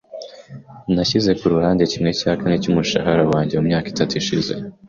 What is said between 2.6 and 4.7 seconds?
cy'umushahara wanjye mu myaka itatu ishize.